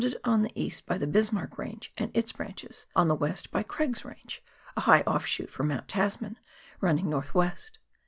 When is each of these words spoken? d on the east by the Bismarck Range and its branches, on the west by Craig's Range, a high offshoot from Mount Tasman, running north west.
d 0.03 0.15
on 0.23 0.41
the 0.41 0.51
east 0.59 0.87
by 0.87 0.97
the 0.97 1.05
Bismarck 1.05 1.59
Range 1.59 1.93
and 1.95 2.09
its 2.17 2.31
branches, 2.31 2.87
on 2.95 3.07
the 3.07 3.13
west 3.13 3.51
by 3.51 3.61
Craig's 3.61 4.03
Range, 4.03 4.41
a 4.75 4.81
high 4.81 5.01
offshoot 5.01 5.51
from 5.51 5.67
Mount 5.67 5.87
Tasman, 5.87 6.39
running 6.79 7.07
north 7.07 7.35
west. 7.35 7.77